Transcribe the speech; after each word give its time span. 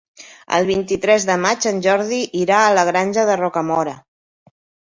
El 0.59 0.63
vint-i-tres 0.69 1.27
de 1.29 1.35
maig 1.43 1.67
en 1.73 1.83
Jordi 1.87 2.23
irà 2.41 2.65
a 2.71 2.75
la 2.79 2.89
Granja 2.91 3.29
de 3.33 3.39
Rocamora. 3.43 3.99